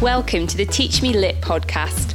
Welcome 0.00 0.46
to 0.46 0.56
the 0.56 0.64
Teach 0.64 1.02
Me 1.02 1.12
Lit 1.12 1.42
podcast. 1.42 2.14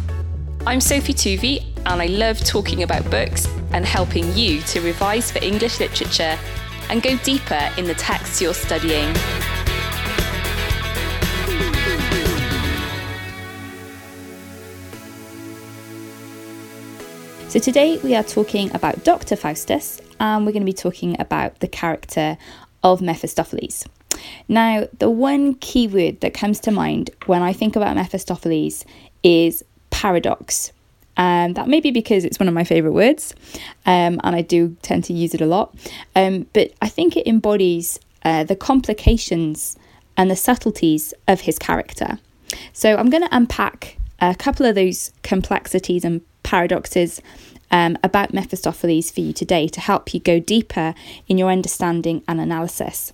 I'm 0.65 0.81
Sophie 0.81 1.13
Tuvey, 1.13 1.63
and 1.85 2.01
I 2.01 2.07
love 2.07 2.39
talking 2.39 2.81
about 2.81 3.07
books 3.11 3.47
and 3.73 3.85
helping 3.85 4.35
you 4.35 4.61
to 4.61 4.81
revise 4.81 5.29
for 5.29 5.37
English 5.43 5.79
literature 5.79 6.35
and 6.89 7.03
go 7.03 7.15
deeper 7.17 7.69
in 7.77 7.85
the 7.85 7.93
texts 7.93 8.41
you're 8.41 8.55
studying. 8.55 9.13
So, 17.49 17.59
today 17.59 17.99
we 18.03 18.15
are 18.15 18.23
talking 18.23 18.73
about 18.73 19.03
Dr. 19.03 19.35
Faustus, 19.35 20.01
and 20.19 20.43
we're 20.43 20.53
going 20.53 20.63
to 20.63 20.65
be 20.65 20.73
talking 20.73 21.21
about 21.21 21.59
the 21.59 21.67
character 21.67 22.39
of 22.81 23.03
Mephistopheles. 23.03 23.85
Now, 24.47 24.87
the 24.99 25.09
one 25.09 25.55
key 25.55 25.87
word 25.87 26.21
that 26.21 26.33
comes 26.33 26.59
to 26.61 26.71
mind 26.71 27.09
when 27.25 27.41
I 27.41 27.53
think 27.53 27.75
about 27.75 27.95
Mephistopheles 27.95 28.85
is 29.23 29.63
paradox. 29.89 30.71
Um, 31.17 31.53
that 31.53 31.67
may 31.67 31.79
be 31.79 31.91
because 31.91 32.25
it's 32.25 32.39
one 32.39 32.47
of 32.47 32.53
my 32.53 32.65
favourite 32.65 32.93
words, 32.93 33.33
um, 33.85 34.19
and 34.23 34.35
I 34.35 34.41
do 34.41 34.75
tend 34.81 35.05
to 35.05 35.13
use 35.13 35.33
it 35.33 35.41
a 35.41 35.45
lot. 35.45 35.73
Um, 36.15 36.45
but 36.53 36.73
I 36.81 36.89
think 36.89 37.15
it 37.15 37.25
embodies 37.25 37.99
uh, 38.23 38.43
the 38.43 38.55
complications 38.55 39.77
and 40.17 40.29
the 40.29 40.35
subtleties 40.35 41.13
of 41.27 41.41
his 41.41 41.57
character. 41.57 42.19
So 42.73 42.95
I'm 42.97 43.09
going 43.09 43.23
to 43.23 43.35
unpack 43.35 43.97
a 44.19 44.35
couple 44.35 44.65
of 44.65 44.75
those 44.75 45.11
complexities 45.23 46.03
and 46.03 46.21
paradoxes 46.43 47.21
um, 47.71 47.97
about 48.03 48.33
Mephistopheles 48.33 49.11
for 49.11 49.21
you 49.21 49.33
today 49.33 49.67
to 49.67 49.79
help 49.79 50.13
you 50.13 50.19
go 50.19 50.39
deeper 50.39 50.93
in 51.27 51.37
your 51.37 51.49
understanding 51.49 52.23
and 52.27 52.39
analysis. 52.39 53.13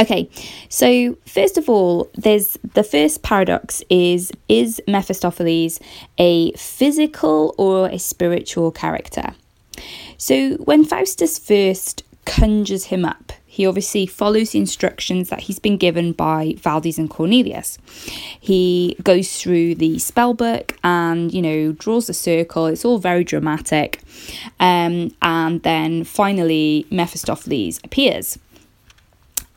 Okay, 0.00 0.28
so 0.68 1.16
first 1.24 1.56
of 1.56 1.68
all, 1.68 2.10
there's 2.14 2.58
the 2.74 2.82
first 2.82 3.22
paradox 3.22 3.82
is 3.88 4.32
is 4.48 4.82
Mephistopheles 4.88 5.78
a 6.18 6.52
physical 6.52 7.54
or 7.58 7.88
a 7.88 7.98
spiritual 7.98 8.72
character? 8.72 9.34
So 10.16 10.54
when 10.54 10.84
Faustus 10.84 11.38
first 11.38 12.02
conjures 12.24 12.86
him 12.86 13.04
up, 13.04 13.32
he 13.46 13.66
obviously 13.66 14.04
follows 14.04 14.50
the 14.50 14.58
instructions 14.58 15.28
that 15.28 15.42
he's 15.42 15.60
been 15.60 15.76
given 15.76 16.10
by 16.10 16.56
Valdes 16.58 16.98
and 16.98 17.08
Cornelius. 17.08 17.78
He 18.40 18.96
goes 19.04 19.40
through 19.40 19.76
the 19.76 20.00
spell 20.00 20.34
book 20.34 20.76
and, 20.82 21.32
you 21.32 21.40
know, 21.40 21.70
draws 21.70 22.08
a 22.08 22.14
circle. 22.14 22.66
It's 22.66 22.84
all 22.84 22.98
very 22.98 23.22
dramatic. 23.22 24.02
Um, 24.58 25.14
and 25.22 25.62
then 25.62 26.02
finally, 26.02 26.84
Mephistopheles 26.90 27.78
appears. 27.84 28.40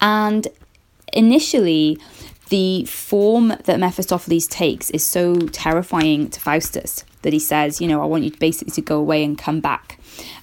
And 0.01 0.47
initially, 1.13 1.97
the 2.49 2.85
form 2.85 3.49
that 3.65 3.79
Mephistopheles 3.79 4.47
takes 4.47 4.89
is 4.91 5.05
so 5.05 5.35
terrifying 5.35 6.29
to 6.29 6.39
Faustus 6.39 7.03
that 7.23 7.33
he 7.33 7.39
says, 7.39 7.81
you 7.81 7.87
know, 7.87 8.01
I 8.01 8.05
want 8.05 8.23
you 8.23 8.31
basically 8.31 8.71
to 8.73 8.81
go 8.81 8.97
away 8.97 9.23
and 9.23 9.37
come 9.37 9.59
back. 9.59 9.99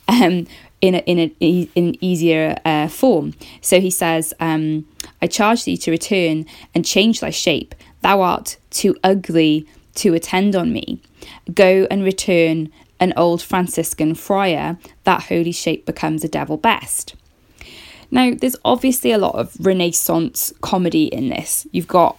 Um, 0.08 0.46
in, 0.80 0.96
a, 0.96 0.98
in, 0.98 1.34
in 1.40 1.68
an 1.76 2.04
easier 2.04 2.58
uh, 2.66 2.88
form. 2.88 3.32
So 3.62 3.80
he 3.80 3.90
says, 3.90 4.34
um, 4.38 4.86
I 5.22 5.26
charge 5.26 5.64
thee 5.64 5.78
to 5.78 5.90
return 5.90 6.44
and 6.74 6.84
change 6.84 7.20
thy 7.20 7.30
shape. 7.30 7.74
Thou 8.02 8.20
art 8.20 8.58
too 8.68 8.94
ugly 9.02 9.66
to 9.94 10.12
attend 10.12 10.54
on 10.54 10.74
me. 10.74 11.00
Go 11.54 11.86
and 11.90 12.04
return 12.04 12.70
an 13.00 13.14
old 13.16 13.40
Franciscan 13.40 14.14
friar, 14.14 14.78
that 15.04 15.24
holy 15.24 15.52
shape 15.52 15.86
becomes 15.86 16.22
a 16.22 16.28
devil 16.28 16.58
best. 16.58 17.14
Now, 18.14 18.32
there's 18.32 18.56
obviously 18.64 19.10
a 19.10 19.18
lot 19.18 19.34
of 19.34 19.54
Renaissance 19.58 20.52
comedy 20.60 21.06
in 21.06 21.28
this. 21.28 21.66
You've 21.72 21.88
got 21.88 22.16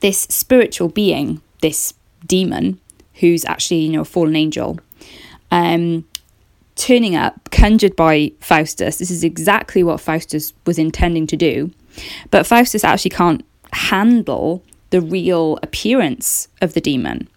this 0.00 0.20
spiritual 0.20 0.88
being, 0.88 1.42
this 1.60 1.92
demon, 2.24 2.80
who's 3.14 3.44
actually, 3.44 3.80
you 3.80 3.90
know, 3.90 4.02
a 4.02 4.04
fallen 4.04 4.36
angel, 4.36 4.78
um, 5.50 6.06
turning 6.76 7.16
up, 7.16 7.50
conjured 7.50 7.96
by 7.96 8.30
Faustus. 8.38 8.98
This 8.98 9.10
is 9.10 9.24
exactly 9.24 9.82
what 9.82 10.00
Faustus 10.00 10.54
was 10.66 10.78
intending 10.78 11.26
to 11.26 11.36
do. 11.36 11.72
But 12.30 12.46
Faustus 12.46 12.84
actually 12.84 13.10
can't 13.10 13.44
handle 13.72 14.62
the 14.90 15.00
real 15.00 15.58
appearance 15.64 16.46
of 16.60 16.74
the 16.74 16.80
demon. 16.80 17.28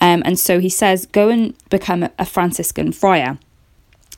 Um, 0.00 0.22
and 0.26 0.36
so 0.36 0.58
he 0.58 0.68
says, 0.68 1.06
go 1.06 1.28
and 1.28 1.54
become 1.70 2.08
a 2.18 2.26
Franciscan 2.26 2.90
friar. 2.90 3.38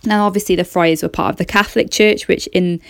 Now, 0.04 0.26
obviously, 0.26 0.56
the 0.56 0.64
friars 0.64 1.02
were 1.02 1.08
part 1.08 1.30
of 1.30 1.36
the 1.36 1.44
Catholic 1.44 1.90
Church, 1.90 2.28
which 2.28 2.46
in 2.48 2.80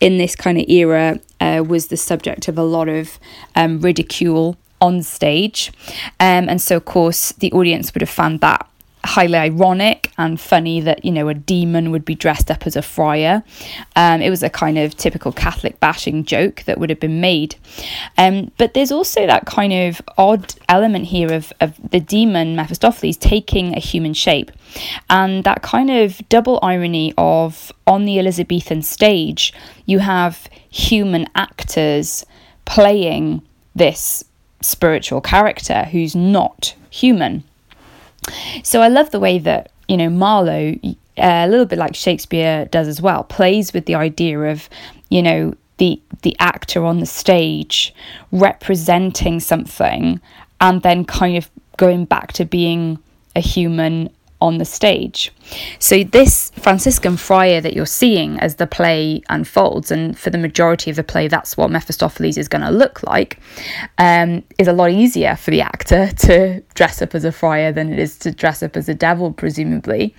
in 0.00 0.18
this 0.18 0.34
kind 0.34 0.58
of 0.58 0.68
era 0.68 1.20
uh, 1.40 1.64
was 1.66 1.88
the 1.88 1.96
subject 1.96 2.48
of 2.48 2.58
a 2.58 2.62
lot 2.62 2.88
of 2.88 3.18
um, 3.54 3.80
ridicule 3.80 4.56
on 4.80 5.02
stage, 5.02 5.72
um, 6.20 6.48
and 6.48 6.60
so 6.60 6.76
of 6.76 6.84
course 6.84 7.32
the 7.32 7.52
audience 7.52 7.94
would 7.94 8.02
have 8.02 8.10
found 8.10 8.40
that 8.40 8.68
highly 9.04 9.36
ironic 9.36 10.10
and 10.18 10.40
funny 10.40 10.80
that 10.80 11.04
you 11.04 11.12
know 11.12 11.28
a 11.28 11.34
demon 11.34 11.90
would 11.90 12.04
be 12.04 12.14
dressed 12.14 12.50
up 12.50 12.66
as 12.66 12.76
a 12.76 12.82
friar. 12.82 13.42
Um, 13.96 14.22
it 14.22 14.30
was 14.30 14.42
a 14.42 14.50
kind 14.50 14.78
of 14.78 14.96
typical 14.96 15.32
Catholic 15.32 15.80
bashing 15.80 16.24
joke 16.24 16.62
that 16.64 16.78
would 16.78 16.90
have 16.90 17.00
been 17.00 17.20
made. 17.20 17.56
Um, 18.18 18.50
but 18.58 18.74
there's 18.74 18.92
also 18.92 19.26
that 19.26 19.46
kind 19.46 19.72
of 19.72 20.00
odd 20.18 20.54
element 20.68 21.06
here 21.06 21.32
of, 21.32 21.52
of 21.60 21.74
the 21.90 22.00
demon 22.00 22.56
Mephistopheles 22.56 23.16
taking 23.16 23.74
a 23.76 23.80
human 23.80 24.14
shape, 24.14 24.50
and 25.10 25.44
that 25.44 25.62
kind 25.62 25.90
of 25.90 26.20
double 26.28 26.58
irony 26.62 27.12
of 27.18 27.72
on 27.86 28.04
the 28.04 28.18
Elizabethan 28.18 28.82
stage 28.82 29.52
you 29.86 29.98
have 29.98 30.48
human 30.70 31.26
actors 31.34 32.24
playing 32.64 33.42
this 33.74 34.24
spiritual 34.60 35.20
character 35.20 35.84
who's 35.84 36.16
not 36.16 36.74
human. 36.90 37.44
So 38.62 38.80
I 38.80 38.88
love 38.88 39.10
the 39.10 39.20
way 39.20 39.38
that, 39.38 39.70
you 39.88 39.96
know, 39.96 40.10
Marlowe, 40.10 40.74
uh, 40.84 40.94
a 41.16 41.48
little 41.48 41.66
bit 41.66 41.78
like 41.78 41.94
Shakespeare 41.94 42.66
does 42.66 42.88
as 42.88 43.00
well, 43.00 43.24
plays 43.24 43.72
with 43.72 43.86
the 43.86 43.94
idea 43.94 44.38
of, 44.40 44.68
you 45.10 45.22
know, 45.22 45.54
the 45.78 46.00
the 46.22 46.36
actor 46.38 46.84
on 46.84 47.00
the 47.00 47.06
stage 47.06 47.94
representing 48.30 49.40
something 49.40 50.20
and 50.60 50.82
then 50.82 51.04
kind 51.04 51.36
of 51.36 51.50
going 51.76 52.04
back 52.04 52.32
to 52.32 52.44
being 52.44 52.98
a 53.34 53.40
human 53.40 54.08
on 54.44 54.58
the 54.58 54.64
stage. 54.66 55.32
So, 55.78 56.04
this 56.04 56.50
Franciscan 56.50 57.16
friar 57.16 57.62
that 57.62 57.72
you're 57.72 57.86
seeing 57.86 58.38
as 58.40 58.56
the 58.56 58.66
play 58.66 59.22
unfolds, 59.30 59.90
and 59.90 60.18
for 60.18 60.28
the 60.28 60.36
majority 60.36 60.90
of 60.90 60.96
the 60.96 61.02
play, 61.02 61.28
that's 61.28 61.56
what 61.56 61.70
Mephistopheles 61.70 62.36
is 62.36 62.46
going 62.46 62.62
to 62.62 62.70
look 62.70 63.02
like, 63.02 63.38
um, 63.96 64.42
is 64.58 64.68
a 64.68 64.72
lot 64.74 64.90
easier 64.90 65.34
for 65.34 65.50
the 65.50 65.62
actor 65.62 66.10
to 66.26 66.60
dress 66.74 67.00
up 67.00 67.14
as 67.14 67.24
a 67.24 67.32
friar 67.32 67.72
than 67.72 67.90
it 67.90 67.98
is 67.98 68.18
to 68.18 68.30
dress 68.30 68.62
up 68.62 68.76
as 68.76 68.86
a 68.86 68.94
devil, 68.94 69.32
presumably. 69.32 70.14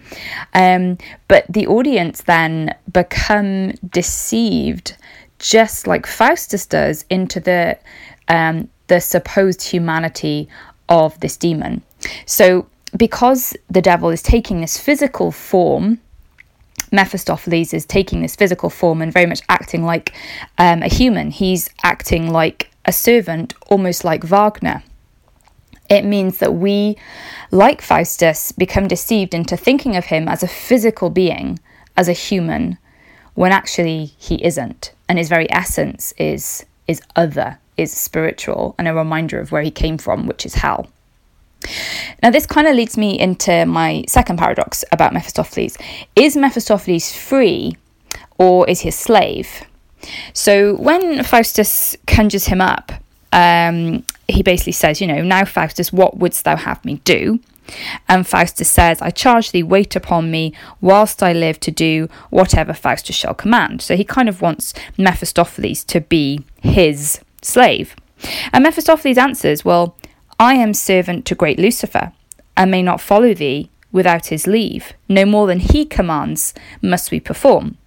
Um, 0.56 0.97
but 1.28 1.46
the 1.47 1.68
audience 1.68 2.24
then 2.24 2.75
become 2.92 3.74
deceived, 3.90 4.97
just 5.38 5.86
like 5.86 6.07
Faustus 6.07 6.66
does, 6.66 7.06
into 7.12 7.40
the 7.40 7.78
um, 8.28 8.69
the 8.88 9.00
supposed 9.00 9.62
humanity 9.62 10.47
of 10.90 11.19
this 11.19 11.38
demon. 11.38 11.84
So 12.25 12.68
because 12.95 13.56
the 13.69 13.81
devil 13.81 14.09
is 14.09 14.22
taking 14.22 14.61
this 14.61 14.78
physical 14.78 15.31
form, 15.31 16.00
Mephistopheles 16.91 17.73
is 17.73 17.85
taking 17.85 18.22
this 18.22 18.35
physical 18.35 18.69
form 18.69 19.01
and 19.01 19.11
very 19.11 19.25
much 19.25 19.41
acting 19.50 19.83
like 19.83 20.13
um, 20.57 20.83
a 20.83 20.88
human. 20.88 21.31
He's 21.31 21.69
acting 21.83 22.31
like 22.31 22.72
a 22.85 22.94
servant, 22.94 23.53
almost 23.67 24.03
like 24.03 24.23
Wagner. 24.23 24.83
It 25.89 26.03
means 26.03 26.38
that 26.39 26.56
we, 26.56 26.97
like 27.51 27.81
Faustus, 27.81 28.51
become 28.51 28.88
deceived 28.88 29.33
into 29.33 29.57
thinking 29.57 29.95
of 29.95 30.06
him 30.06 30.27
as 30.27 30.41
a 30.41 30.47
physical 30.47 31.09
being, 31.09 31.59
as 31.95 32.07
a 32.07 32.13
human, 32.13 32.77
when 33.33 33.51
actually 33.51 34.06
he 34.17 34.44
isn't. 34.44 34.94
And 35.07 35.17
his 35.19 35.29
very 35.29 35.51
essence 35.51 36.13
is, 36.17 36.66
is 36.88 37.01
other, 37.16 37.59
is 37.77 37.91
spiritual, 37.91 38.73
and 38.79 38.88
a 38.88 38.94
reminder 38.94 39.39
of 39.39 39.51
where 39.51 39.62
he 39.62 39.71
came 39.71 39.98
from, 39.98 40.25
which 40.25 40.45
is 40.45 40.56
hell. 40.56 40.88
Now, 42.23 42.31
this 42.31 42.45
kind 42.45 42.67
of 42.67 42.75
leads 42.75 42.97
me 42.97 43.19
into 43.19 43.65
my 43.65 44.03
second 44.07 44.38
paradox 44.38 44.83
about 44.91 45.13
Mephistopheles. 45.13 45.77
Is 46.15 46.35
Mephistopheles 46.35 47.13
free 47.13 47.77
or 48.38 48.67
is 48.69 48.81
he 48.81 48.89
a 48.89 48.91
slave? 48.91 49.63
So, 50.33 50.75
when 50.75 51.23
Faustus 51.23 51.95
conjures 52.06 52.45
him 52.45 52.62
up, 52.62 52.91
um, 53.31 54.03
he 54.27 54.44
basically 54.44 54.73
says, 54.73 55.01
You 55.01 55.07
know, 55.07 55.21
now, 55.21 55.45
Faustus, 55.45 55.91
what 55.91 56.17
wouldst 56.17 56.44
thou 56.45 56.56
have 56.56 56.83
me 56.85 57.01
do? 57.03 57.39
And 58.07 58.27
Faustus 58.27 58.69
says, 58.69 59.01
I 59.01 59.09
charge 59.09 59.51
thee, 59.51 59.63
wait 59.63 59.95
upon 59.95 60.29
me 60.29 60.53
whilst 60.81 61.23
I 61.23 61.33
live 61.33 61.59
to 61.62 61.71
do 61.71 62.07
whatever 62.29 62.73
Faustus 62.73 63.15
shall 63.15 63.33
command. 63.33 63.81
So 63.81 63.95
he 63.95 64.03
kind 64.03 64.29
of 64.29 64.41
wants 64.41 64.73
Mephistopheles 64.97 65.83
to 65.85 66.01
be 66.01 66.41
his 66.62 67.19
slave. 67.41 67.95
And 68.53 68.63
Mephistopheles 68.63 69.17
answers, 69.17 69.65
Well, 69.65 69.95
I 70.40 70.56
am 70.56 70.74
servant 70.74 71.26
to 71.26 71.36
great 71.36 71.60
Lucifer, 71.60 72.12
and 72.58 72.72
may 72.72 72.84
not 72.84 73.02
follow 73.02 73.34
thee 73.34 73.70
without 73.92 74.28
his 74.28 74.48
leave. 74.48 74.94
No 75.08 75.26
more 75.26 75.48
than 75.48 75.60
he 75.60 75.86
commands 75.86 76.54
must 76.82 77.12
we 77.12 77.20
perform. 77.20 77.78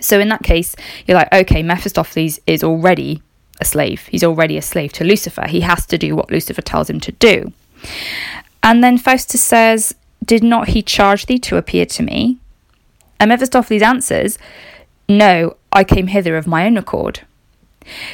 So 0.00 0.18
in 0.18 0.28
that 0.30 0.42
case, 0.42 0.74
you're 1.06 1.16
like, 1.16 1.32
okay, 1.32 1.62
Mephistopheles 1.62 2.40
is 2.46 2.64
already 2.64 3.22
a 3.60 3.64
slave. 3.64 4.06
He's 4.08 4.24
already 4.24 4.56
a 4.56 4.62
slave 4.62 4.92
to 4.94 5.04
Lucifer. 5.04 5.46
He 5.46 5.60
has 5.60 5.86
to 5.86 5.98
do 5.98 6.16
what 6.16 6.30
Lucifer 6.30 6.62
tells 6.62 6.88
him 6.88 7.00
to 7.00 7.12
do. 7.12 7.52
And 8.62 8.82
then 8.82 8.98
Faustus 8.98 9.42
says, 9.42 9.94
Did 10.24 10.42
not 10.42 10.68
he 10.68 10.82
charge 10.82 11.26
thee 11.26 11.38
to 11.40 11.56
appear 11.56 11.86
to 11.86 12.02
me? 12.02 12.38
And 13.18 13.28
Mephistopheles 13.28 13.82
answers, 13.82 14.38
No, 15.08 15.56
I 15.72 15.84
came 15.84 16.08
hither 16.08 16.36
of 16.36 16.46
my 16.46 16.66
own 16.66 16.76
accord. 16.76 17.20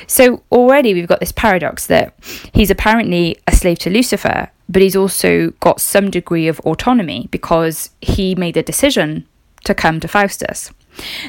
So 0.07 0.43
already 0.51 0.95
we've 0.95 1.09
got 1.09 1.21
this 1.21 1.33
paradox 1.33 1.87
that 1.87 2.15
he's 2.53 2.71
apparently 2.71 3.39
a 3.47 3.55
slave 3.55 3.79
to 3.81 3.91
Lucifer, 3.91 4.51
but 4.69 4.83
he's 4.83 4.97
also 4.97 5.51
got 5.61 5.81
some 5.81 6.11
degree 6.11 6.49
of 6.49 6.61
autonomy 6.61 7.29
because 7.31 7.91
he 8.01 8.35
made 8.35 8.57
a 8.57 8.63
decision 8.63 9.27
to 9.65 9.75
come 9.75 10.01
to 10.01 10.09
Faustus. 10.09 10.73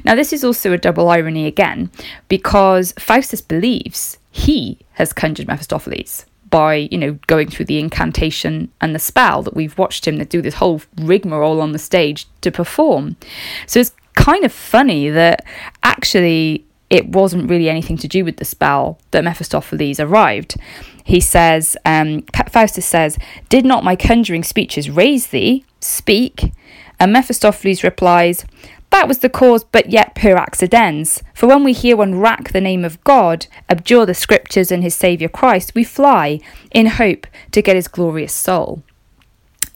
Now, 0.06 0.16
this 0.16 0.32
is 0.32 0.44
also 0.44 0.72
a 0.72 0.78
double 0.78 1.10
irony 1.10 1.46
again, 1.46 1.92
because 2.30 2.94
Faustus 2.94 3.42
believes 3.42 4.18
he 4.32 4.80
has 4.94 5.12
conjured 5.12 5.48
Mephistopheles 5.48 6.26
by, 6.50 6.76
you 6.76 6.98
know, 6.98 7.20
going 7.28 7.50
through 7.50 7.66
the 7.66 7.80
incantation 7.80 8.72
and 8.80 8.96
the 8.96 9.00
spell 9.00 9.44
that 9.44 9.56
we've 9.56 9.78
watched 9.78 10.08
him 10.08 10.18
do 10.24 10.42
this 10.42 10.56
whole 10.56 10.82
rigmarole 11.02 11.60
on 11.60 11.74
the 11.74 11.80
stage 11.80 12.28
to 12.42 12.52
perform. 12.52 13.18
So 13.66 13.82
it's 13.82 13.92
kind 14.16 14.46
of 14.46 14.54
funny 14.54 15.10
that 15.10 15.46
actually 15.84 16.66
it 16.90 17.10
wasn't 17.10 17.50
really 17.50 17.70
anything 17.70 17.98
to 17.98 18.08
do 18.08 18.24
with 18.24 18.38
the 18.38 18.46
spell 18.46 19.00
that 19.12 19.24
Mephistopheles 19.24 20.00
arrived. 20.00 20.56
He 21.04 21.20
says, 21.20 21.76
um, 21.86 22.24
Faustus 22.50 22.86
says, 22.86 23.18
Did 23.50 23.66
not 23.66 23.84
my 23.84 23.96
conjuring 23.96 24.44
speeches 24.44 24.90
raise 24.90 25.28
thee? 25.28 25.66
Speak. 25.80 26.54
And 27.00 27.14
Mephistopheles 27.14 27.84
replies, 27.84 28.46
That 28.92 29.08
was 29.08 29.20
the 29.20 29.30
cause, 29.30 29.64
but 29.66 29.90
yet 29.90 30.16
per 30.16 30.36
accidens. 30.36 31.22
For 31.34 31.48
when 31.48 31.64
we 31.64 31.74
hear 31.74 31.98
one 31.98 32.20
rack 32.20 32.52
the 32.52 32.62
name 32.62 32.86
of 32.86 33.04
God, 33.04 33.48
abjure 33.70 34.06
the 34.06 34.14
scriptures 34.14 34.72
and 34.72 34.82
his 34.82 34.96
Saviour 34.96 35.30
Christ, 35.30 35.76
we 35.76 35.84
fly 35.84 36.40
in 36.72 36.88
hope 36.88 37.28
to 37.52 37.62
get 37.62 37.76
his 37.76 37.88
glorious 37.88 38.34
soul. 38.34 38.82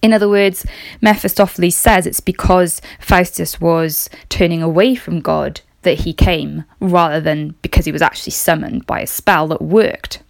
In 0.02 0.14
other 0.14 0.30
words, 0.30 0.66
Mephistopheles 1.02 1.76
says 1.76 2.08
it's 2.08 2.22
because 2.22 2.82
Faustus 3.00 3.62
was 3.62 4.10
turning 4.30 4.64
away 4.64 4.96
from 4.96 5.20
God 5.20 5.62
that 5.84 6.00
he 6.00 6.14
came, 6.14 6.66
rather 6.80 7.20
than 7.20 7.56
because 7.62 7.86
he 7.86 7.92
was 7.92 8.02
actually 8.02 8.32
summoned 8.32 8.86
by 8.86 9.02
a 9.02 9.08
spell 9.08 9.48
that 9.48 9.62
worked. 9.62 10.22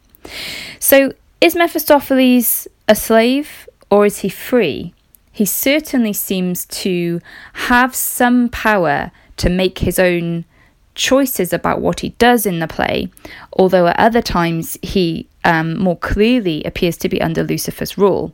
So, 0.80 1.14
is 1.40 1.56
Mephistopheles 1.56 2.68
a 2.88 2.96
slave 2.96 3.68
or 3.90 4.06
is 4.06 4.20
he 4.20 4.30
free? 4.30 4.94
he 5.32 5.46
certainly 5.46 6.14
seems 6.14 6.66
to 6.66 7.22
have 7.54 7.96
some 7.96 8.50
power 8.50 9.12
to 9.38 9.50
make 9.50 9.80
his 9.80 9.98
own 9.98 10.46
choices 10.94 11.54
about 11.54 11.80
what 11.80 12.02
he 12.02 12.10
does 12.10 12.46
in 12.46 12.60
the 12.60 12.68
play, 12.68 13.10
although 13.54 13.88
at 13.88 13.98
other 13.98 14.22
times 14.22 14.78
he 14.82 15.28
um, 15.44 15.80
more 15.80 15.98
clearly 15.98 16.64
appears 16.64 16.98
to 16.98 17.10
be 17.10 17.22
under 17.22 17.44
Lucifer's 17.44 17.98
rule. 17.98 18.34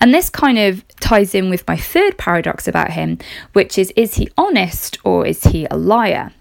And 0.00 0.12
this 0.12 0.28
kind 0.28 0.58
of 0.58 0.86
ties 1.04 1.34
in 1.34 1.50
with 1.50 1.68
my 1.68 1.76
third 1.76 2.16
paradox 2.16 2.66
about 2.66 2.92
him, 2.92 3.18
which 3.52 3.76
is 3.76 3.92
is 3.94 4.14
he 4.14 4.28
honest 4.38 4.98
or 5.04 5.26
is 5.26 5.44
he 5.44 5.66
a 5.70 5.76
liar? 5.76 6.32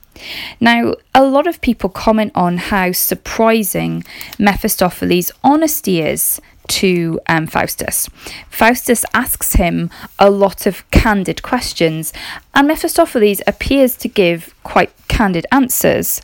Now, 0.61 0.95
a 1.13 1.25
lot 1.25 1.47
of 1.47 1.59
people 1.59 1.89
comment 1.89 2.31
on 2.33 2.57
how 2.57 2.93
surprising 2.93 4.03
Mephistopheles' 4.39 5.31
honesty 5.43 5.99
is 6.01 6.39
to 6.67 7.19
um, 7.27 7.45
Faustus. 7.45 8.07
Faustus 8.49 9.03
asks 9.13 9.53
him 9.53 9.89
a 10.17 10.29
lot 10.29 10.65
of 10.65 10.89
candid 10.91 11.41
questions, 11.41 12.13
and 12.53 12.67
Mephistopheles 12.67 13.41
appears 13.45 13.97
to 13.97 14.07
give 14.07 14.55
quite 14.63 14.91
candid 15.09 15.45
answers. 15.51 16.21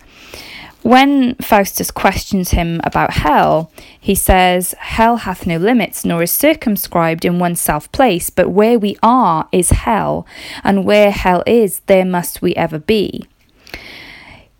When 0.81 1.35
Faustus 1.35 1.91
questions 1.91 2.51
him 2.51 2.79
about 2.85 3.13
hell, 3.13 3.69
he 3.99 4.15
says, 4.15 4.73
Hell 4.79 5.17
hath 5.17 5.45
no 5.45 5.57
limits, 5.57 6.05
nor 6.05 6.23
is 6.23 6.31
circumscribed 6.31 7.25
in 7.25 7.37
one 7.37 7.55
self 7.55 7.91
place, 7.91 8.29
but 8.29 8.49
where 8.49 8.79
we 8.79 8.97
are 9.03 9.49
is 9.51 9.71
hell, 9.71 10.25
and 10.63 10.85
where 10.85 11.11
hell 11.11 11.43
is, 11.45 11.81
there 11.87 12.05
must 12.05 12.41
we 12.41 12.55
ever 12.55 12.79
be. 12.79 13.25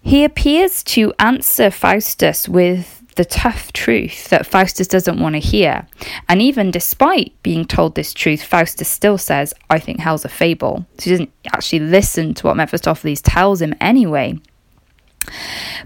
He 0.01 0.24
appears 0.24 0.83
to 0.86 1.13
answer 1.19 1.71
Faustus 1.71 2.50
with 2.50 3.00
the 3.16 3.25
tough 3.25 3.74
truth 3.74 4.30
that 4.30 4.45
Faustus 4.45 4.88
doesn't 4.88 5.19
want 5.19 5.36
to 5.36 5.39
hear. 5.39 5.88
And 6.27 6.42
even 6.42 6.71
despite 6.71 7.33
being 7.44 7.66
told 7.66 7.95
this 7.95 8.13
truth, 8.13 8.44
Faustus 8.44 8.88
still 8.88 9.18
says, 9.18 9.54
I 9.69 9.80
think 9.80 10.00
hell's 10.00 10.24
a 10.25 10.30
fable. 10.30 10.86
So 10.98 11.04
he 11.04 11.10
doesn't 11.12 11.33
actually 11.54 11.81
listen 11.81 12.33
to 12.36 12.48
what 12.48 12.56
Mephistopheles 12.56 13.21
tells 13.21 13.62
him 13.62 13.75
anyway. 13.81 14.39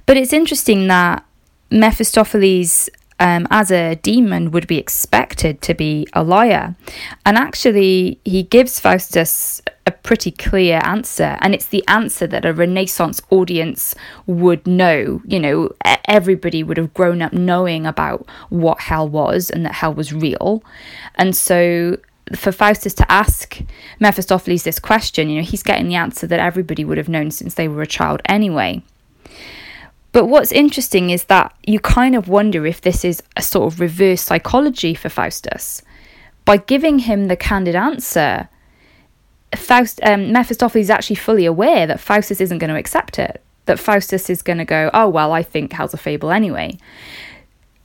But 0.05 0.17
it's 0.17 0.33
interesting 0.33 0.87
that 0.87 1.25
Mephistopheles 1.71 2.89
um, 3.19 3.47
as 3.51 3.71
a 3.71 3.95
demon 3.95 4.51
would 4.51 4.67
be 4.67 4.77
expected 4.77 5.61
to 5.61 5.73
be 5.73 6.07
a 6.13 6.23
liar. 6.23 6.75
And 7.25 7.37
actually, 7.37 8.19
he 8.25 8.43
gives 8.43 8.79
Faustus 8.79 9.61
a 9.85 9.91
pretty 9.91 10.31
clear 10.31 10.81
answer. 10.83 11.37
And 11.41 11.53
it's 11.53 11.67
the 11.67 11.83
answer 11.87 12.27
that 12.27 12.45
a 12.45 12.53
Renaissance 12.53 13.21
audience 13.29 13.95
would 14.25 14.65
know. 14.67 15.21
You 15.25 15.39
know, 15.39 15.69
everybody 16.05 16.63
would 16.63 16.77
have 16.77 16.93
grown 16.93 17.21
up 17.21 17.33
knowing 17.33 17.85
about 17.85 18.27
what 18.49 18.81
hell 18.81 19.07
was 19.07 19.49
and 19.49 19.65
that 19.65 19.75
hell 19.75 19.93
was 19.93 20.13
real. 20.13 20.63
And 21.15 21.35
so 21.35 21.97
for 22.35 22.51
Faustus 22.51 22.93
to 22.95 23.11
ask 23.11 23.59
Mephistopheles 23.99 24.63
this 24.63 24.79
question, 24.79 25.29
you 25.29 25.37
know, 25.37 25.45
he's 25.45 25.63
getting 25.63 25.87
the 25.87 25.95
answer 25.95 26.27
that 26.27 26.39
everybody 26.39 26.83
would 26.85 26.97
have 26.97 27.09
known 27.09 27.31
since 27.31 27.53
they 27.53 27.67
were 27.67 27.81
a 27.81 27.87
child 27.87 28.21
anyway. 28.25 28.81
But 30.13 30.27
what's 30.27 30.51
interesting 30.51 31.09
is 31.09 31.25
that 31.25 31.53
you 31.65 31.79
kind 31.79 32.15
of 32.15 32.29
wonder 32.29 32.65
if 32.65 32.79
this 32.81 33.03
is 33.03 33.21
a 33.35 33.41
sort 33.41 33.73
of 33.73 33.79
reverse 33.79 34.21
psychology 34.21 34.93
for 34.93 35.09
Faustus. 35.09 35.81
By 36.45 36.57
giving 36.57 36.99
him 36.99 37.27
the 37.27 37.35
candid 37.35 37.75
answer, 37.75 38.47
Faust, 39.55 39.99
um, 40.03 40.31
Mephistopheles 40.31 40.85
is 40.85 40.89
actually 40.89 41.15
fully 41.15 41.45
aware 41.45 41.87
that 41.87 41.99
Faustus 41.99 42.39
isn't 42.39 42.59
going 42.59 42.69
to 42.69 42.79
accept 42.79 43.17
it. 43.17 43.41
That 43.65 43.79
Faustus 43.79 44.29
is 44.29 44.41
going 44.43 44.59
to 44.59 44.65
go, 44.65 44.91
oh, 44.93 45.09
well, 45.09 45.31
I 45.31 45.41
think 45.41 45.73
hell's 45.73 45.93
a 45.93 45.97
fable 45.97 46.31
anyway. 46.31 46.77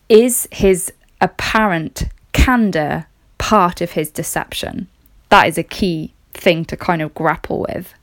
Is 0.09 0.49
his 0.53 0.93
apparent 1.21 2.05
candour 2.33 3.07
part 3.39 3.81
of 3.81 3.93
his 3.93 4.11
deception? 4.11 4.89
That 5.31 5.49
is 5.49 5.57
a 5.57 5.63
key 5.63 6.13
thing 6.35 6.65
to 6.67 6.77
kind 6.77 7.01
of 7.01 7.15
grapple 7.15 7.67
with. 7.71 7.95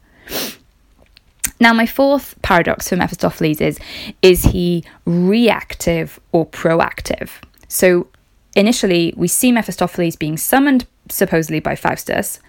Now, 1.60 1.74
my 1.74 1.86
fourth 1.86 2.36
paradox 2.42 2.90
for 2.90 2.96
Mephistopheles 2.96 3.62
is 3.62 3.80
is 4.22 4.44
he 4.44 4.84
reactive 5.06 6.20
or 6.32 6.46
proactive? 6.46 7.30
So, 7.68 8.08
initially, 8.56 9.14
we 9.16 9.28
see 9.28 9.52
Mephistopheles 9.52 10.16
being 10.16 10.38
summoned 10.38 10.86
supposedly 11.10 11.60
by 11.60 11.76
Faustus. 11.76 12.40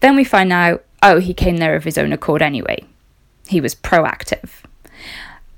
Then 0.00 0.16
we 0.16 0.24
find 0.24 0.52
out, 0.52 0.84
oh, 1.02 1.18
he 1.18 1.34
came 1.34 1.58
there 1.58 1.76
of 1.76 1.84
his 1.84 1.98
own 1.98 2.12
accord 2.12 2.40
anyway. 2.40 2.84
He 3.46 3.60
was 3.60 3.74
proactive. 3.74 4.50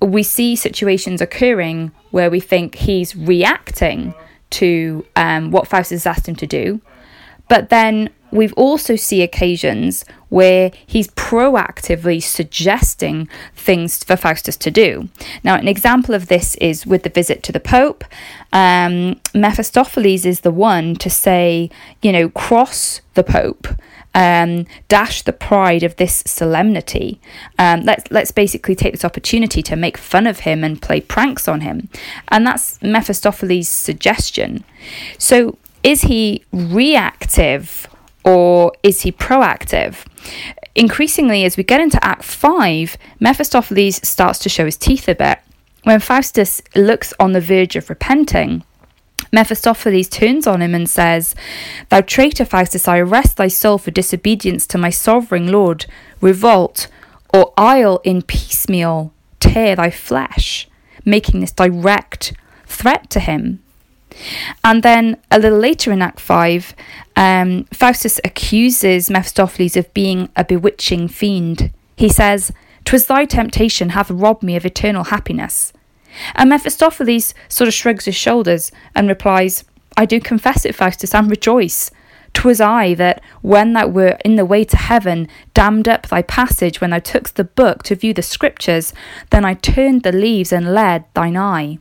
We 0.01 0.25
see 0.25 0.57
situations 0.57 1.21
occurring 1.21 1.93
where 2.11 2.31
we 2.31 2.41
think 2.41 2.75
he's 2.75 3.15
reacting 3.15 4.15
to 4.51 5.07
um, 5.15 5.51
what 5.51 5.69
Faustus 5.69 6.05
has 6.05 6.07
asked 6.07 6.29
him 6.29 6.37
to 6.37 6.47
do, 6.47 6.81
but 7.49 7.69
then 7.69 8.11
we've 8.33 8.55
also 8.55 8.97
see 8.97 9.23
occasions 9.23 10.05
where 10.31 10.73
he's 10.87 11.09
proactively 11.09 12.23
suggesting 12.23 13.29
things 13.55 14.03
for 14.03 14.17
Faustus 14.17 14.57
to 14.57 14.71
do. 14.71 15.11
Now, 15.45 15.57
an 15.57 15.69
example 15.69 16.15
of 16.15 16.29
this 16.29 16.55
is 16.55 16.87
with 16.87 17.03
the 17.03 17.11
visit 17.11 17.43
to 17.45 17.53
the 17.53 17.61
Pope. 17.61 18.03
Um, 18.53 19.21
Mephistopheles 19.35 20.25
is 20.25 20.41
the 20.41 20.51
one 20.51 20.97
to 20.97 21.11
say, 21.11 21.71
you 22.01 22.13
know, 22.13 22.31
cross 22.31 23.03
the 23.15 23.23
Pope. 23.23 23.69
Um, 24.15 24.67
dash 24.89 25.23
the 25.23 25.33
pride 25.33 25.83
of 25.83 25.97
this 25.97 26.23
solemnity. 26.27 27.19
Um, 27.59 27.81
let's 27.81 28.11
let's 28.11 28.31
basically 28.31 28.75
take 28.75 28.93
this 28.93 29.07
opportunity 29.07 29.63
to 29.63 29.75
make 29.75 29.97
fun 29.97 30.27
of 30.27 30.41
him 30.41 30.63
and 30.63 30.83
play 30.83 31.01
pranks 31.01 31.49
on 31.49 31.63
him, 31.63 31.89
and 32.29 32.47
that's 32.47 32.79
Mephistopheles' 32.83 33.69
suggestion. 33.69 34.65
So, 35.17 35.57
is 35.83 36.03
he 36.03 36.45
reactive 36.53 37.89
or 38.25 38.73
is 38.83 39.03
he 39.03 39.13
proactive? 39.13 40.05
Increasingly, 40.75 41.45
as 41.45 41.57
we 41.57 41.65
get 41.65 41.81
into 41.81 42.03
Act 42.05 42.25
5, 42.25 42.97
Mephistopheles 43.21 44.07
starts 44.07 44.39
to 44.41 44.49
show 44.49 44.65
his 44.65 44.77
teeth 44.77 45.09
a 45.09 45.15
bit. 45.15 45.39
When 45.85 46.01
Faustus 46.01 46.63
looks 46.75 47.13
on 47.19 47.33
the 47.33 47.41
verge 47.41 47.77
of 47.77 47.91
repenting, 47.91 48.65
Mephistopheles 49.33 50.09
turns 50.09 50.47
on 50.47 50.63
him 50.63 50.75
and 50.75 50.89
says, 50.89 51.35
Thou 51.89 52.03
traitor 52.03 52.45
Faustus, 52.45 52.87
I 52.87 52.99
arrest 52.99 53.37
thy 53.37 53.49
soul 53.49 53.79
for 53.79 53.91
disobedience 53.91 54.67
to 54.69 54.79
my 54.79 54.91
sovereign 54.91 55.51
lord. 55.51 55.87
Revolt, 56.21 56.89
or 57.33 57.53
I'll 57.57 57.99
in 57.99 58.23
piecemeal 58.23 59.13
tear 59.41 59.77
thy 59.77 59.91
flesh, 59.91 60.69
making 61.05 61.41
this 61.41 61.53
direct 61.53 62.33
threat 62.67 63.11
to 63.11 63.21
him. 63.21 63.63
And 64.65 64.83
then 64.83 65.17
a 65.31 65.39
little 65.39 65.59
later 65.59 65.93
in 65.93 66.03
Act 66.03 66.21
5, 66.21 66.75
um, 67.17 67.65
Faustus 67.73 68.21
accuses 68.25 69.11
Mephistopheles 69.11 69.77
of 69.77 69.93
being 69.95 70.29
a 70.37 70.45
bewitching 70.45 71.09
fiend. 71.09 71.73
He 71.97 72.09
says, 72.09 72.53
"'Twas 72.85 73.07
thy 73.07 73.25
temptation 73.25 73.91
hath 73.91 74.11
robbed 74.11 74.43
me 74.43 74.57
of 74.57 74.67
eternal 74.67 75.05
happiness. 75.05 75.73
And 76.35 76.51
Mephistopheles 76.51 77.35
sort 77.49 77.69
of 77.69 77.75
shrugs 77.75 78.05
his 78.05 78.17
shoulders 78.17 78.71
and 78.95 79.09
replies, 79.09 79.65
I 79.97 80.07
do 80.07 80.21
confess 80.21 80.65
it, 80.65 80.75
Faustus, 80.75 81.15
and 81.15 81.31
rejoice. 81.31 81.91
'Twas 82.33 82.61
I 82.61 82.95
that, 82.95 83.21
when 83.43 83.75
thou 83.75 83.87
wert 83.89 84.21
in 84.25 84.37
the 84.37 84.47
way 84.47 84.65
to 84.65 84.77
heaven, 84.77 85.29
dammed 85.55 85.87
up 85.87 86.07
thy 86.07 86.23
passage 86.23 86.81
when 86.81 86.91
thou 86.91 86.99
tookst 86.99 87.35
the 87.35 87.45
book 87.45 87.83
to 87.85 87.95
view 87.95 88.15
the 88.15 88.23
scriptures, 88.23 88.95
then 89.31 89.45
I 89.45 89.55
turned 89.55 90.03
the 90.03 90.13
leaves 90.13 90.53
and 90.53 90.75
led 90.75 91.05
thine 91.15 91.37
eye. 91.37 91.79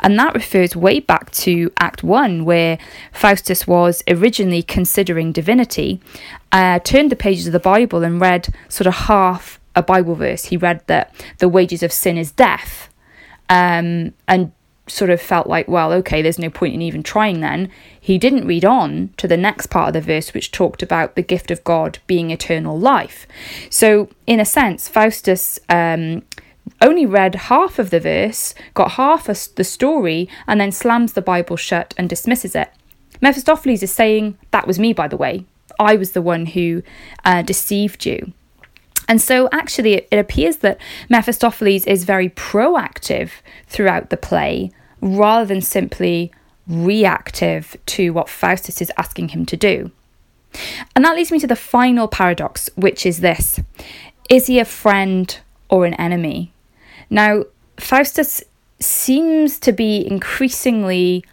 And 0.00 0.18
that 0.18 0.34
refers 0.34 0.76
way 0.76 1.00
back 1.00 1.30
to 1.32 1.70
Act 1.78 2.02
1, 2.02 2.44
where 2.44 2.78
Faustus 3.12 3.66
was 3.66 4.02
originally 4.08 4.62
considering 4.62 5.32
divinity, 5.32 6.00
uh, 6.50 6.78
turned 6.80 7.10
the 7.10 7.16
pages 7.16 7.46
of 7.46 7.52
the 7.52 7.60
Bible 7.60 8.02
and 8.02 8.20
read 8.20 8.48
sort 8.68 8.86
of 8.86 8.94
half 8.94 9.60
a 9.74 9.82
Bible 9.82 10.14
verse. 10.14 10.46
He 10.46 10.56
read 10.56 10.86
that 10.86 11.14
the 11.38 11.48
wages 11.48 11.82
of 11.82 11.92
sin 11.92 12.18
is 12.18 12.32
death, 12.32 12.88
um, 13.48 14.12
and 14.28 14.52
sort 14.88 15.10
of 15.10 15.20
felt 15.20 15.46
like, 15.46 15.68
well, 15.68 15.92
okay, 15.92 16.22
there's 16.22 16.38
no 16.38 16.50
point 16.50 16.74
in 16.74 16.82
even 16.82 17.02
trying 17.02 17.40
then. 17.40 17.70
He 17.98 18.18
didn't 18.18 18.46
read 18.46 18.64
on 18.64 19.14
to 19.16 19.28
the 19.28 19.36
next 19.36 19.68
part 19.68 19.88
of 19.88 19.94
the 19.94 20.00
verse, 20.00 20.34
which 20.34 20.50
talked 20.50 20.82
about 20.82 21.14
the 21.14 21.22
gift 21.22 21.50
of 21.50 21.62
God 21.64 21.98
being 22.06 22.30
eternal 22.30 22.78
life. 22.78 23.26
So, 23.70 24.08
in 24.26 24.40
a 24.40 24.44
sense, 24.44 24.88
Faustus 24.88 25.58
um, 25.68 26.22
only 26.80 27.06
read 27.06 27.34
half 27.34 27.78
of 27.78 27.90
the 27.90 28.00
verse, 28.00 28.54
got 28.74 28.92
half 28.92 29.28
of 29.28 29.48
the 29.54 29.64
story, 29.64 30.28
and 30.46 30.60
then 30.60 30.72
slams 30.72 31.12
the 31.12 31.22
Bible 31.22 31.56
shut 31.56 31.94
and 31.96 32.08
dismisses 32.08 32.54
it. 32.54 32.70
Mephistopheles 33.20 33.82
is 33.82 33.92
saying, 33.92 34.36
That 34.50 34.66
was 34.66 34.78
me, 34.78 34.92
by 34.92 35.08
the 35.08 35.16
way. 35.16 35.46
I 35.78 35.96
was 35.96 36.12
the 36.12 36.22
one 36.22 36.46
who 36.46 36.82
uh, 37.24 37.42
deceived 37.42 38.04
you. 38.04 38.32
And 39.08 39.20
so, 39.20 39.48
actually, 39.52 39.94
it, 39.94 40.08
it 40.10 40.18
appears 40.18 40.58
that 40.58 40.80
Mephistopheles 41.08 41.86
is 41.86 42.04
very 42.04 42.28
proactive 42.28 43.30
throughout 43.66 44.10
the 44.10 44.16
play 44.16 44.70
rather 45.00 45.46
than 45.46 45.60
simply 45.60 46.32
reactive 46.68 47.76
to 47.86 48.10
what 48.10 48.28
Faustus 48.28 48.80
is 48.80 48.92
asking 48.96 49.28
him 49.28 49.44
to 49.46 49.56
do. 49.56 49.90
And 50.94 51.04
that 51.04 51.16
leads 51.16 51.32
me 51.32 51.38
to 51.40 51.46
the 51.46 51.56
final 51.56 52.08
paradox, 52.08 52.70
which 52.74 53.06
is 53.06 53.20
this 53.20 53.60
Is 54.28 54.46
he 54.46 54.58
a 54.58 54.64
friend 54.64 55.38
or 55.72 55.86
an 55.86 55.94
enemy? 55.94 56.52
Now, 57.10 57.44
Faustus 57.78 58.44
seems 58.78 59.58
to 59.60 59.72
be 59.72 60.06
increasingly 60.06 61.24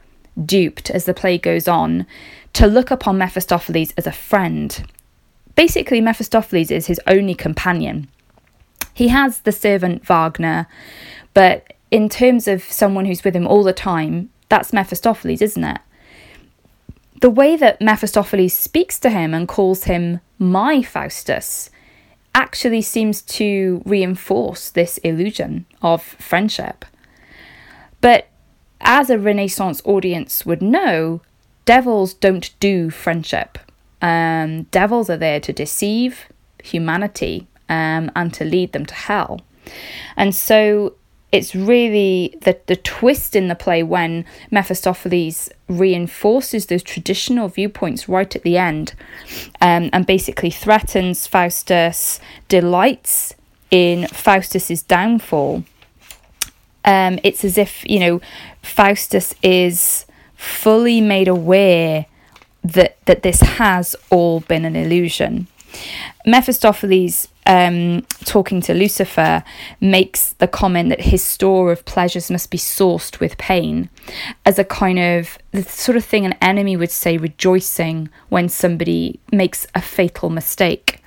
duped 0.45 0.89
as 0.89 1.05
the 1.05 1.13
play 1.13 1.37
goes 1.37 1.67
on 1.67 2.07
to 2.53 2.65
look 2.65 2.89
upon 2.89 3.17
Mephistopheles 3.17 3.93
as 3.97 4.07
a 4.07 4.11
friend. 4.11 4.89
Basically, 5.55 5.99
Mephistopheles 5.99 6.71
is 6.71 6.87
his 6.87 7.01
only 7.05 7.35
companion. 7.35 8.07
He 8.93 9.09
has 9.09 9.41
the 9.41 9.51
servant 9.51 10.05
Wagner, 10.05 10.67
but 11.33 11.73
in 11.91 12.07
terms 12.07 12.47
of 12.47 12.63
someone 12.63 13.05
who's 13.05 13.23
with 13.23 13.35
him 13.35 13.47
all 13.47 13.63
the 13.63 13.73
time, 13.73 14.29
that's 14.47 14.73
Mephistopheles, 14.73 15.41
isn't 15.41 15.63
it? 15.63 15.79
The 17.21 17.29
way 17.29 17.57
that 17.57 17.81
Mephistopheles 17.81 18.53
speaks 18.53 18.99
to 18.99 19.09
him 19.09 19.33
and 19.33 19.47
calls 19.47 19.83
him 19.83 20.21
my 20.37 20.81
Faustus 20.81 21.69
actually 22.33 22.81
seems 22.81 23.21
to 23.21 23.81
reinforce 23.85 24.69
this 24.69 24.97
illusion 24.99 25.65
of 25.81 26.01
friendship. 26.01 26.85
But 28.01 28.27
as 28.81 29.09
a 29.09 29.19
Renaissance 29.19 29.81
audience 29.85 30.45
would 30.45 30.61
know, 30.61 31.21
devils 31.65 32.13
don't 32.13 32.57
do 32.59 32.89
friendship. 32.89 33.57
Um, 34.01 34.63
devils 34.63 35.09
are 35.09 35.17
there 35.17 35.39
to 35.41 35.51
deceive 35.51 36.27
humanity 36.63 37.47
um, 37.67 38.11
and 38.15 38.33
to 38.33 38.45
lead 38.45 38.71
them 38.71 38.85
to 38.85 38.93
hell. 38.93 39.41
And 40.15 40.33
so 40.33 40.95
it's 41.31 41.53
really 41.53 42.35
the, 42.41 42.59
the 42.65 42.75
twist 42.75 43.35
in 43.35 43.47
the 43.47 43.55
play 43.55 43.83
when 43.83 44.25
Mephistopheles 44.49 45.49
reinforces 45.67 46.65
those 46.65 46.81
traditional 46.81 47.47
viewpoints 47.47 48.09
right 48.09 48.35
at 48.35 48.41
the 48.41 48.57
end 48.57 48.93
um, 49.61 49.89
and 49.93 50.05
basically 50.05 50.49
threatens 50.49 51.27
Faustus, 51.27 52.19
delights 52.47 53.35
in 53.69 54.07
Faustus's 54.07 54.81
downfall. 54.81 55.63
Um, 56.83 57.19
it's 57.23 57.45
as 57.45 57.57
if, 57.57 57.87
you 57.87 57.99
know, 57.99 58.21
Faustus 58.63 59.35
is 59.43 60.05
fully 60.35 61.01
made 61.01 61.27
aware 61.27 62.05
that 62.63 62.97
that 63.05 63.23
this 63.23 63.41
has 63.41 63.95
all 64.09 64.41
been 64.41 64.65
an 64.65 64.75
illusion. 64.75 65.47
Mephistopheles, 66.25 67.27
um, 67.49 68.03
talking 68.25 68.61
to 68.61 68.75
Lucifer, 68.75 69.43
makes 69.81 70.33
the 70.33 70.47
comment 70.47 70.89
that 70.89 71.01
his 71.01 71.23
store 71.23 71.71
of 71.71 71.83
pleasures 71.83 72.29
must 72.29 72.51
be 72.51 72.59
sauced 72.59 73.19
with 73.19 73.39
pain, 73.39 73.89
as 74.45 74.59
a 74.59 74.63
kind 74.63 74.99
of 74.99 75.39
the 75.51 75.63
sort 75.63 75.97
of 75.97 76.05
thing 76.05 76.25
an 76.25 76.35
enemy 76.41 76.77
would 76.77 76.91
say, 76.91 77.17
rejoicing 77.17 78.07
when 78.29 78.49
somebody 78.49 79.19
makes 79.31 79.65
a 79.73 79.81
fatal 79.81 80.29
mistake. 80.29 81.03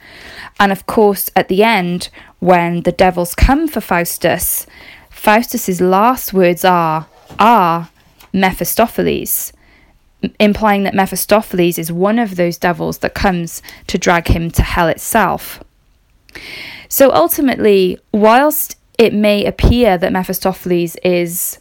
And 0.59 0.73
of 0.73 0.85
course, 0.87 1.31
at 1.37 1.47
the 1.47 1.63
end, 1.63 2.09
when 2.41 2.83
the 2.83 2.91
devils 2.91 3.37
come 3.37 3.69
for 3.69 3.81
Faustus, 3.81 4.67
Faustus's 5.11 5.81
last 5.81 6.33
words 6.33 6.65
are, 6.65 7.07
"Ah, 7.39 7.89
Mephistopheles." 8.33 9.53
implying 10.39 10.85
that 10.85 10.95
Mephistopheles 10.95 11.79
is 11.79 11.91
one 11.91 12.17
of 12.17 12.37
those 12.37 12.57
devils 12.57 12.99
that 12.99 13.13
comes 13.13 13.61
to 13.89 13.99
drag 13.99 14.29
him 14.29 14.53
to 14.53 14.63
hell 14.63 14.87
itself. 14.87 15.59
So 16.89 17.13
ultimately, 17.13 17.99
whilst 18.13 18.77
it 18.99 19.15
may 19.15 19.45
appear 19.45 19.99
that 19.99 20.13
Mephistopheles 20.13 20.97
is 20.97 21.59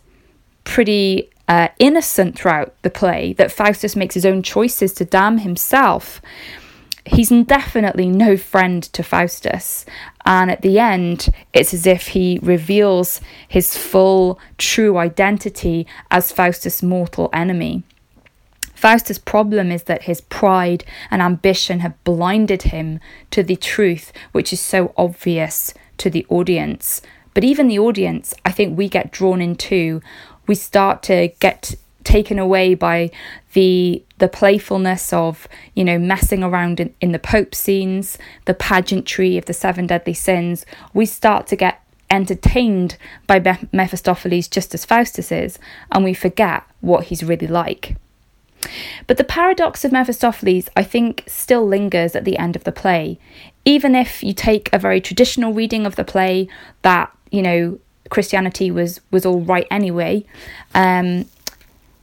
pretty 0.63 1.29
uh, 1.47 1.69
innocent 1.79 2.37
throughout 2.37 2.73
the 2.81 2.89
play, 2.89 3.33
that 3.33 3.51
Faustus 3.51 3.95
makes 3.95 4.15
his 4.15 4.25
own 4.25 4.43
choices 4.43 4.93
to 4.93 5.05
damn 5.05 5.39
himself, 5.39 6.21
he's 7.05 7.29
definitely 7.29 8.07
no 8.07 8.37
friend 8.37 8.83
to 8.83 9.03
Faustus. 9.03 9.85
And 10.25 10.51
at 10.51 10.61
the 10.61 10.79
end, 10.79 11.29
it's 11.53 11.73
as 11.73 11.87
if 11.87 12.09
he 12.09 12.39
reveals 12.41 13.21
his 13.47 13.75
full, 13.75 14.39
true 14.57 14.97
identity 14.97 15.87
as 16.11 16.31
Faustus' 16.31 16.83
mortal 16.83 17.29
enemy. 17.33 17.83
Faustus' 18.81 19.19
problem 19.19 19.71
is 19.71 19.83
that 19.83 20.05
his 20.05 20.21
pride 20.21 20.83
and 21.11 21.21
ambition 21.21 21.81
have 21.81 22.03
blinded 22.03 22.63
him 22.63 22.99
to 23.29 23.43
the 23.43 23.55
truth, 23.55 24.11
which 24.31 24.51
is 24.51 24.59
so 24.59 24.91
obvious 24.97 25.75
to 25.99 26.09
the 26.09 26.25
audience. 26.29 27.03
But 27.35 27.43
even 27.43 27.67
the 27.67 27.77
audience, 27.77 28.33
I 28.43 28.51
think 28.51 28.75
we 28.75 28.89
get 28.89 29.11
drawn 29.11 29.39
into, 29.39 30.01
we 30.47 30.55
start 30.55 31.03
to 31.03 31.27
get 31.39 31.75
taken 32.03 32.39
away 32.39 32.73
by 32.73 33.11
the 33.53 34.03
the 34.17 34.27
playfulness 34.27 35.13
of 35.13 35.47
you 35.75 35.83
know 35.83 35.99
messing 35.99 36.41
around 36.41 36.79
in, 36.79 36.91
in 36.99 37.11
the 37.11 37.19
pope 37.19 37.53
scenes 37.53 38.17
the 38.45 38.55
pageantry 38.55 39.37
of 39.37 39.45
the 39.45 39.53
seven 39.53 39.85
deadly 39.85 40.15
sins 40.15 40.65
we 40.95 41.05
start 41.05 41.45
to 41.45 41.55
get 41.55 41.79
entertained 42.09 42.97
by 43.27 43.37
mephistopheles 43.71 44.47
just 44.47 44.73
as 44.73 44.83
faustus 44.83 45.31
is 45.31 45.59
and 45.91 46.03
we 46.03 46.11
forget 46.11 46.63
what 46.79 47.05
he's 47.05 47.23
really 47.23 47.45
like 47.45 47.95
but 49.07 49.17
the 49.17 49.23
paradox 49.23 49.83
of 49.83 49.91
Mephistopheles, 49.91 50.69
I 50.75 50.83
think, 50.83 51.23
still 51.27 51.67
lingers 51.67 52.15
at 52.15 52.25
the 52.25 52.37
end 52.37 52.55
of 52.55 52.63
the 52.63 52.71
play. 52.71 53.19
Even 53.65 53.95
if 53.95 54.23
you 54.23 54.33
take 54.33 54.69
a 54.73 54.79
very 54.79 55.01
traditional 55.01 55.53
reading 55.53 55.85
of 55.85 55.95
the 55.95 56.03
play 56.03 56.47
that, 56.81 57.15
you 57.31 57.41
know, 57.41 57.79
Christianity 58.09 58.71
was 58.71 58.99
was 59.11 59.25
all 59.25 59.41
right 59.41 59.67
anyway, 59.71 60.25
um, 60.75 61.25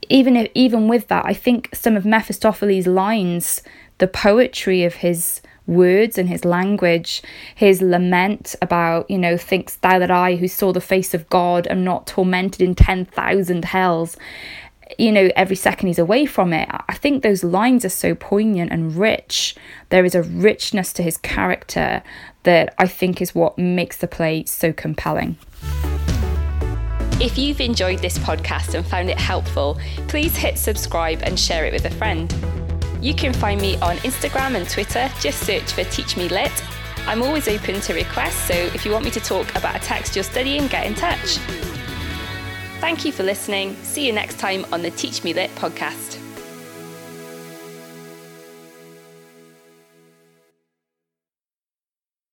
even 0.09 0.35
if, 0.35 0.51
even 0.55 0.87
with 0.87 1.07
that, 1.07 1.25
I 1.25 1.33
think 1.33 1.69
some 1.73 1.95
of 1.95 2.05
Mephistopheles' 2.05 2.87
lines, 2.87 3.61
the 3.99 4.07
poetry 4.07 4.83
of 4.83 4.95
his 4.95 5.41
words 5.67 6.17
and 6.17 6.27
his 6.27 6.43
language, 6.43 7.21
his 7.53 7.81
lament 7.81 8.55
about, 8.61 9.09
you 9.09 9.17
know, 9.17 9.37
thinkst 9.37 9.81
thou 9.81 9.99
that 9.99 10.11
I, 10.11 10.35
who 10.35 10.47
saw 10.47 10.73
the 10.73 10.81
face 10.81 11.13
of 11.13 11.29
God, 11.29 11.67
am 11.67 11.83
not 11.83 12.07
tormented 12.07 12.61
in 12.61 12.73
10,000 12.75 13.65
hells, 13.65 14.17
you 14.97 15.11
know, 15.11 15.29
every 15.35 15.55
second 15.55 15.87
he's 15.87 15.99
away 15.99 16.25
from 16.25 16.53
it. 16.53 16.67
I 16.87 16.95
think 16.95 17.21
those 17.21 17.43
lines 17.43 17.85
are 17.85 17.89
so 17.89 18.15
poignant 18.15 18.71
and 18.71 18.95
rich. 18.95 19.55
There 19.89 20.05
is 20.05 20.15
a 20.15 20.23
richness 20.23 20.93
to 20.93 21.03
his 21.03 21.17
character 21.17 22.01
that 22.43 22.73
I 22.77 22.87
think 22.87 23.21
is 23.21 23.35
what 23.35 23.57
makes 23.57 23.97
the 23.97 24.07
play 24.07 24.45
so 24.45 24.73
compelling. 24.73 25.37
If 27.21 27.37
you've 27.37 27.59
enjoyed 27.59 27.99
this 27.99 28.17
podcast 28.17 28.73
and 28.75 28.85
found 28.85 29.09
it 29.09 29.19
helpful, 29.19 29.77
please 30.07 30.35
hit 30.37 30.57
subscribe 30.57 31.19
and 31.23 31.37
share 31.37 31.65
it 31.65 31.73
with 31.73 31.85
a 31.85 31.91
friend. 31.91 32.33
You 33.01 33.13
can 33.13 33.33
find 33.33 33.59
me 33.59 33.77
on 33.77 33.97
Instagram 33.97 34.55
and 34.55 34.69
Twitter, 34.69 35.09
just 35.19 35.41
search 35.41 35.73
for 35.73 35.83
Teach 35.85 36.15
Me 36.15 36.29
Lit. 36.29 36.51
I'm 37.07 37.21
always 37.21 37.47
open 37.47 37.79
to 37.81 37.93
requests, 37.93 38.47
so 38.47 38.53
if 38.53 38.85
you 38.85 38.91
want 38.91 39.05
me 39.05 39.11
to 39.11 39.19
talk 39.19 39.53
about 39.55 39.75
a 39.75 39.79
text 39.79 40.15
you're 40.15 40.23
studying, 40.23 40.67
get 40.67 40.85
in 40.85 40.95
touch. 40.95 41.39
Thank 42.79 43.03
you 43.05 43.11
for 43.11 43.23
listening. 43.23 43.75
See 43.83 44.07
you 44.07 44.13
next 44.13 44.39
time 44.39 44.65
on 44.71 44.81
the 44.81 44.91
Teach 44.91 45.23
Me 45.23 45.33
Lit 45.33 45.51
podcast. 45.55 46.18